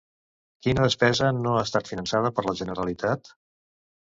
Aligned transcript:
Quina 0.67 0.85
despesa 0.87 1.29
no 1.41 1.53
ha 1.57 1.61
estat 1.67 1.91
finançada 1.93 2.33
per 2.39 2.47
la 2.49 2.57
Generalitat? 2.63 3.35